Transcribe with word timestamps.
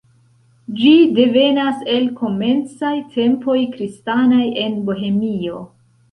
Ĝi 0.77 0.91
devenas 1.17 1.83
el 1.95 2.07
komencaj 2.21 2.93
tempoj 3.17 3.57
kristanaj 3.75 4.47
en 4.63 4.79
Bohemio. 4.89 5.61